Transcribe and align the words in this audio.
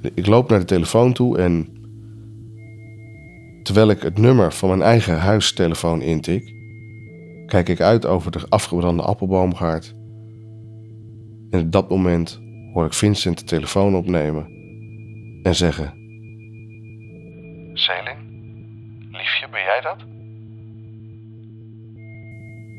Ik 0.00 0.26
loop 0.26 0.48
naar 0.48 0.58
de 0.58 0.64
telefoon 0.64 1.12
toe 1.12 1.38
en 1.38 1.68
terwijl 3.62 3.90
ik 3.90 4.02
het 4.02 4.18
nummer 4.18 4.52
van 4.52 4.68
mijn 4.68 4.82
eigen 4.82 5.18
huistelefoon 5.18 6.02
intik, 6.02 6.54
kijk 7.46 7.68
ik 7.68 7.80
uit 7.80 8.06
over 8.06 8.30
de 8.30 8.40
afgebrande 8.48 9.02
appelboomgaard. 9.02 9.94
En 11.50 11.60
op 11.60 11.72
dat 11.72 11.90
moment 11.90 12.40
hoor 12.72 12.86
ik 12.86 12.92
Vincent 12.92 13.38
de 13.38 13.44
telefoon 13.44 13.94
opnemen 13.94 14.46
en 15.42 15.54
zeggen: 15.54 15.94
Selin, 17.72 18.16
liefje, 19.10 19.48
ben 19.50 19.60
jij 19.60 19.80
dat? 19.82 20.04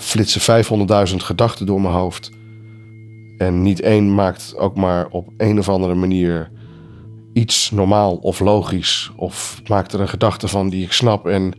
Flitsen 0.00 0.64
500.000 1.10 1.16
gedachten 1.16 1.66
door 1.66 1.80
mijn 1.80 1.94
hoofd. 1.94 2.30
En 3.36 3.62
niet 3.62 3.80
één 3.80 4.14
maakt 4.14 4.56
ook 4.56 4.76
maar 4.76 5.08
op 5.08 5.28
een 5.36 5.58
of 5.58 5.68
andere 5.68 5.94
manier 5.94 6.50
iets 7.38 7.70
normaal 7.70 8.16
of 8.16 8.40
logisch. 8.40 9.10
Of 9.16 9.60
maakt 9.66 9.92
er 9.92 10.00
een 10.00 10.08
gedachte 10.08 10.48
van 10.48 10.68
die 10.68 10.84
ik 10.84 10.92
snap. 10.92 11.26
En 11.26 11.52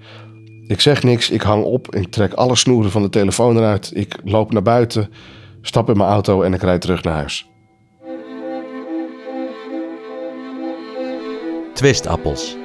ik 0.68 0.82
zeg 0.82 1.04
niks, 1.04 1.30
ik 1.30 1.42
hang 1.42 1.64
op, 1.64 1.96
ik 1.96 2.12
trek 2.12 2.34
alle 2.34 2.56
snoeren 2.56 2.92
van 2.92 3.02
de 3.02 3.10
telefoon 3.10 3.58
eruit. 3.58 3.92
Ik 3.94 4.16
loop 4.24 4.52
naar 4.52 4.62
buiten, 4.62 5.12
stap 5.62 5.90
in 5.90 5.98
mijn 5.98 6.10
auto 6.10 6.42
en 6.42 6.54
ik 6.54 6.62
rijd 6.62 6.82
terug 6.82 7.04
naar 7.04 7.14
huis. 7.14 7.48
Twistappels. 11.74 12.58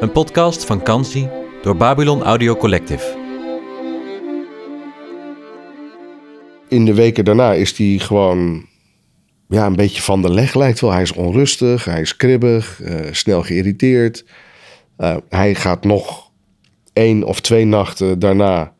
Een 0.00 0.12
podcast 0.12 0.64
van 0.64 0.82
Kansi 0.82 1.28
door 1.62 1.76
Babylon 1.76 2.22
Audio 2.22 2.56
Collective. 2.56 3.16
In 6.68 6.84
de 6.84 6.94
weken 6.94 7.24
daarna 7.24 7.52
is 7.52 7.78
hij 7.78 7.98
gewoon 7.98 8.67
ja, 9.48 9.66
een 9.66 9.76
beetje 9.76 10.02
van 10.02 10.22
de 10.22 10.30
leg, 10.30 10.54
lijkt 10.54 10.80
wel. 10.80 10.92
Hij 10.92 11.02
is 11.02 11.12
onrustig, 11.12 11.84
hij 11.84 12.00
is 12.00 12.16
kribbig, 12.16 12.82
eh, 12.82 13.12
snel 13.12 13.42
geïrriteerd. 13.42 14.24
Uh, 14.98 15.16
hij 15.28 15.54
gaat 15.54 15.84
nog 15.84 16.30
één 16.92 17.24
of 17.24 17.40
twee 17.40 17.64
nachten 17.64 18.18
daarna 18.18 18.72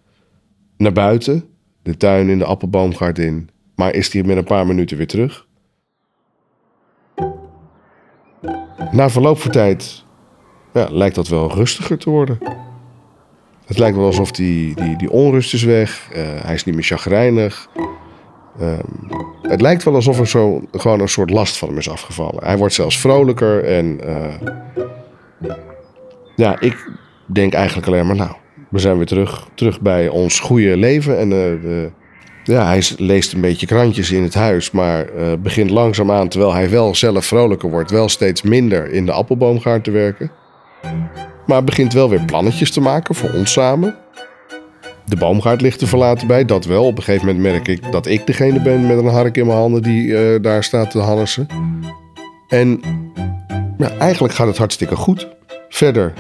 naar 0.76 0.92
buiten. 0.92 1.44
De 1.82 1.96
tuin 1.96 2.28
in 2.28 2.38
de 2.38 2.44
appelboomgaard 2.44 3.18
in. 3.18 3.50
Maar 3.74 3.94
is 3.94 4.12
hij 4.12 4.22
met 4.22 4.36
een 4.36 4.44
paar 4.44 4.66
minuten 4.66 4.96
weer 4.96 5.06
terug. 5.06 5.46
Na 8.90 9.10
verloop 9.10 9.40
van 9.40 9.50
tijd 9.50 10.04
ja, 10.72 10.88
lijkt 10.90 11.14
dat 11.14 11.28
wel 11.28 11.54
rustiger 11.54 11.98
te 11.98 12.10
worden. 12.10 12.38
Het 13.66 13.78
lijkt 13.78 13.96
wel 13.96 14.06
alsof 14.06 14.30
die, 14.30 14.74
die, 14.74 14.96
die 14.96 15.10
onrust 15.10 15.54
is 15.54 15.62
weg. 15.62 16.08
Uh, 16.10 16.16
hij 16.16 16.54
is 16.54 16.64
niet 16.64 16.74
meer 16.74 16.84
chagrijnig. 16.84 17.68
Um, 18.60 19.08
het 19.42 19.60
lijkt 19.60 19.82
wel 19.82 19.94
alsof 19.94 20.18
er 20.18 20.26
zo 20.28 20.62
gewoon 20.72 21.00
een 21.00 21.08
soort 21.08 21.30
last 21.30 21.58
van 21.58 21.68
hem 21.68 21.78
is 21.78 21.90
afgevallen. 21.90 22.44
Hij 22.44 22.56
wordt 22.56 22.74
zelfs 22.74 22.98
vrolijker 22.98 23.64
en 23.64 24.00
uh, 24.06 24.50
ja, 26.36 26.60
ik 26.60 26.90
denk 27.26 27.52
eigenlijk 27.52 27.86
alleen 27.86 28.06
maar, 28.06 28.16
nou, 28.16 28.32
we 28.68 28.78
zijn 28.78 28.96
weer 28.96 29.06
terug, 29.06 29.48
terug 29.54 29.80
bij 29.80 30.08
ons 30.08 30.40
goede 30.40 30.76
leven. 30.76 31.18
En 31.18 31.30
uh, 31.30 31.62
de, 31.62 31.90
ja, 32.44 32.66
hij 32.66 32.82
leest 32.96 33.32
een 33.32 33.40
beetje 33.40 33.66
krantjes 33.66 34.10
in 34.10 34.22
het 34.22 34.34
huis, 34.34 34.70
maar 34.70 35.06
uh, 35.16 35.32
begint 35.38 35.70
langzaamaan, 35.70 36.28
terwijl 36.28 36.52
hij 36.52 36.70
wel 36.70 36.94
zelf 36.94 37.26
vrolijker 37.26 37.70
wordt, 37.70 37.90
wel 37.90 38.08
steeds 38.08 38.42
minder 38.42 38.90
in 38.90 39.06
de 39.06 39.12
appelboomgaard 39.12 39.84
te 39.84 39.90
werken. 39.90 40.30
Maar 41.46 41.64
begint 41.64 41.92
wel 41.92 42.08
weer 42.08 42.24
plannetjes 42.24 42.70
te 42.70 42.80
maken 42.80 43.14
voor 43.14 43.30
ons 43.30 43.52
samen. 43.52 43.96
De 45.08 45.16
boomgaard 45.16 45.60
ligt 45.60 45.78
te 45.78 45.86
verlaten 45.86 46.26
bij, 46.26 46.44
dat 46.44 46.64
wel. 46.64 46.84
Op 46.84 46.96
een 46.96 47.02
gegeven 47.02 47.26
moment 47.26 47.44
merk 47.44 47.68
ik 47.68 47.92
dat 47.92 48.06
ik 48.06 48.26
degene 48.26 48.62
ben 48.62 48.86
met 48.86 48.98
een 48.98 49.06
hark 49.06 49.36
in 49.36 49.46
mijn 49.46 49.58
handen 49.58 49.82
die 49.82 50.06
uh, 50.06 50.42
daar 50.42 50.64
staat 50.64 50.90
te 50.90 50.98
hannesen. 50.98 51.46
En 52.48 52.80
ja, 53.78 53.90
eigenlijk 53.98 54.34
gaat 54.34 54.46
het 54.46 54.58
hartstikke 54.58 54.96
goed. 54.96 55.28
Verder. 55.68 56.12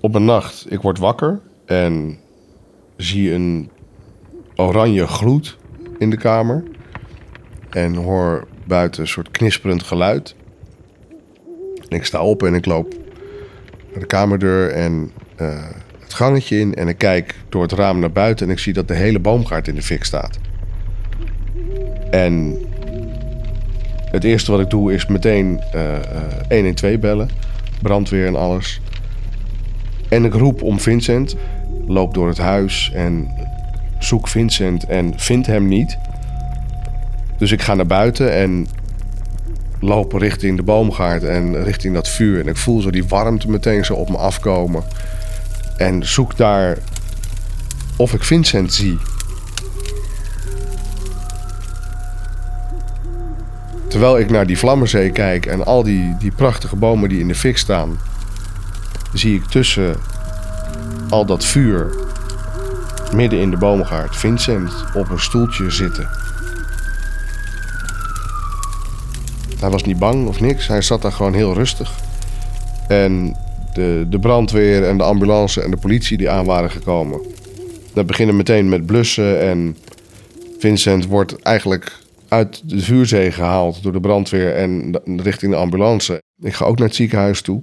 Op 0.00 0.14
een 0.14 0.24
nacht, 0.24 0.66
ik 0.68 0.80
word 0.80 0.98
wakker 0.98 1.40
en 1.66 2.18
zie 2.96 3.32
een 3.32 3.70
oranje 4.56 5.06
gloed 5.06 5.56
in 5.98 6.10
de 6.10 6.16
kamer. 6.16 6.62
En 7.70 7.94
hoor 7.94 8.46
buiten 8.64 9.00
een 9.00 9.08
soort 9.08 9.30
knisperend 9.30 9.82
geluid. 9.82 10.34
Ik 11.88 12.04
sta 12.04 12.22
op 12.22 12.42
en 12.42 12.54
ik 12.54 12.66
loop 12.66 12.94
naar 13.90 14.00
de 14.00 14.06
kamerdeur 14.06 14.70
en 14.70 15.12
uh, 15.40 15.64
het 15.98 16.14
gangetje 16.14 16.58
in. 16.58 16.74
En 16.74 16.88
ik 16.88 16.98
kijk 16.98 17.34
door 17.48 17.62
het 17.62 17.72
raam 17.72 17.98
naar 17.98 18.12
buiten 18.12 18.46
en 18.46 18.52
ik 18.52 18.58
zie 18.58 18.72
dat 18.72 18.88
de 18.88 18.94
hele 18.94 19.18
boomgaard 19.18 19.68
in 19.68 19.74
de 19.74 19.82
fik 19.82 20.04
staat. 20.04 20.38
En 22.10 22.56
het 24.10 24.24
eerste 24.24 24.50
wat 24.50 24.60
ik 24.60 24.70
doe 24.70 24.92
is 24.92 25.06
meteen 25.06 25.60
uh, 25.74 25.92
uh, 25.92 25.98
112 26.48 26.98
bellen. 26.98 27.28
Brandweer 27.82 28.26
en 28.26 28.36
alles. 28.36 28.80
En 30.08 30.24
ik 30.24 30.34
roep 30.34 30.62
om 30.62 30.80
Vincent, 30.80 31.36
loop 31.86 32.14
door 32.14 32.28
het 32.28 32.38
huis 32.38 32.92
en 32.94 33.28
zoek 33.98 34.28
Vincent 34.28 34.84
en 34.84 35.12
vind 35.16 35.46
hem 35.46 35.68
niet. 35.68 35.98
Dus 37.38 37.52
ik 37.52 37.62
ga 37.62 37.74
naar 37.74 37.86
buiten 37.86 38.32
en 38.32 38.66
loop 39.80 40.12
richting 40.12 40.56
de 40.56 40.62
boomgaard 40.62 41.24
en 41.24 41.64
richting 41.64 41.94
dat 41.94 42.08
vuur. 42.08 42.40
En 42.40 42.46
ik 42.46 42.56
voel 42.56 42.80
zo 42.80 42.90
die 42.90 43.06
warmte 43.08 43.50
meteen 43.50 43.84
zo 43.84 43.94
op 43.94 44.08
me 44.08 44.16
afkomen. 44.16 44.84
En 45.76 46.06
zoek 46.06 46.36
daar 46.36 46.78
of 47.96 48.14
ik 48.14 48.24
Vincent 48.24 48.72
zie. 48.72 48.98
Terwijl 53.88 54.18
ik 54.18 54.30
naar 54.30 54.46
die 54.46 54.58
Vlammenzee 54.58 55.10
kijk 55.10 55.46
en 55.46 55.64
al 55.64 55.82
die, 55.82 56.16
die 56.18 56.30
prachtige 56.30 56.76
bomen 56.76 57.08
die 57.08 57.20
in 57.20 57.28
de 57.28 57.34
fik 57.34 57.58
staan, 57.58 57.98
zie 59.12 59.34
ik 59.34 59.44
tussen 59.44 59.96
al 61.08 61.26
dat 61.26 61.44
vuur, 61.44 61.94
midden 63.14 63.38
in 63.38 63.50
de 63.50 63.56
boomgaard, 63.56 64.16
Vincent 64.16 64.72
op 64.94 65.10
een 65.10 65.20
stoeltje 65.20 65.70
zitten. 65.70 66.08
Hij 69.60 69.70
was 69.70 69.82
niet 69.82 69.98
bang 69.98 70.26
of 70.26 70.40
niks, 70.40 70.66
hij 70.66 70.82
zat 70.82 71.02
daar 71.02 71.12
gewoon 71.12 71.34
heel 71.34 71.54
rustig. 71.54 71.92
En 72.88 73.36
de, 73.74 74.06
de 74.08 74.18
brandweer 74.18 74.88
en 74.88 74.98
de 74.98 75.04
ambulance 75.04 75.62
en 75.62 75.70
de 75.70 75.76
politie 75.76 76.16
die 76.16 76.30
aan 76.30 76.44
waren 76.44 76.70
gekomen, 76.70 77.20
dat 77.94 78.06
beginnen 78.06 78.36
meteen 78.36 78.68
met 78.68 78.86
blussen 78.86 79.40
en 79.40 79.76
Vincent 80.58 81.06
wordt 81.06 81.42
eigenlijk 81.42 81.98
uit 82.28 82.68
de 82.68 82.80
vuurzee 82.80 83.32
gehaald 83.32 83.82
door 83.82 83.92
de 83.92 84.00
brandweer 84.00 84.54
en 84.54 85.00
richting 85.16 85.52
de 85.52 85.58
ambulance. 85.58 86.22
Ik 86.40 86.54
ga 86.54 86.64
ook 86.64 86.78
naar 86.78 86.86
het 86.86 86.96
ziekenhuis 86.96 87.40
toe. 87.40 87.62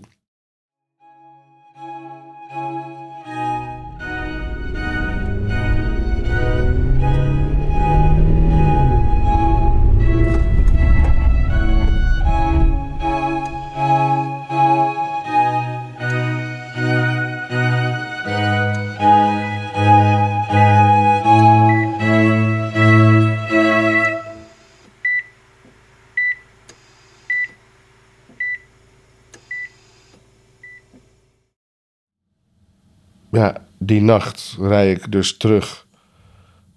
Ja, 33.35 33.55
die 33.77 34.01
nacht 34.01 34.57
rij 34.59 34.91
ik 34.91 35.11
dus 35.11 35.37
terug 35.37 35.87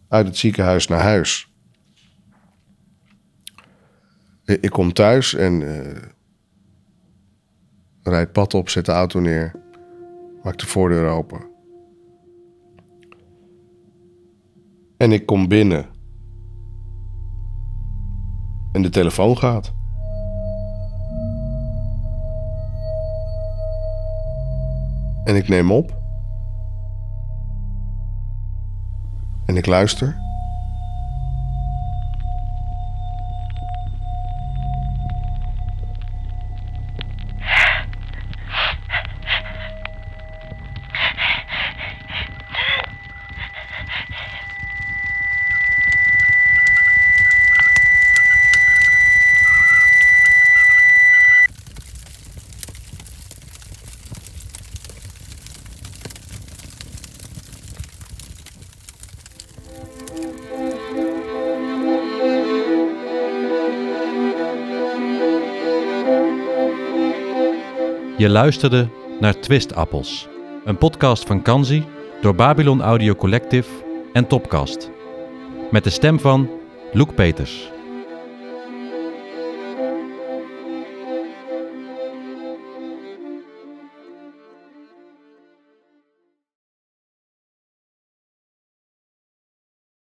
uit 0.08 0.26
het 0.26 0.36
ziekenhuis 0.36 0.86
naar 0.86 1.00
huis. 1.00 1.52
Ik 4.44 4.70
kom 4.70 4.92
thuis 4.92 5.34
en 5.34 5.60
uh, 5.60 5.96
rijd 8.02 8.32
pad 8.32 8.54
op, 8.54 8.68
zet 8.68 8.86
de 8.86 8.92
auto 8.92 9.20
neer, 9.20 9.52
maak 10.42 10.58
de 10.58 10.66
voordeur 10.66 11.08
open. 11.08 11.46
En 14.96 15.12
ik 15.12 15.26
kom 15.26 15.48
binnen. 15.48 15.86
En 18.72 18.82
de 18.82 18.90
telefoon 18.90 19.38
gaat. 19.38 19.72
En 25.24 25.36
ik 25.36 25.48
neem 25.48 25.72
op. 25.72 25.97
ik 29.58 29.66
luister. 29.66 30.27
Je 68.18 68.28
luisterde 68.28 68.88
naar 69.20 69.40
Twistappels, 69.40 70.28
een 70.64 70.78
podcast 70.78 71.26
van 71.26 71.42
Kanzi 71.42 71.84
door 72.20 72.34
Babylon 72.34 72.82
Audio 72.82 73.14
Collective 73.14 73.70
en 74.12 74.26
Topcast. 74.26 74.90
Met 75.70 75.84
de 75.84 75.90
stem 75.90 76.20
van 76.20 76.50
Loek 76.92 77.14
Peters. 77.14 77.70